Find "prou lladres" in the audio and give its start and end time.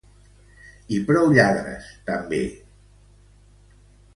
1.09-1.91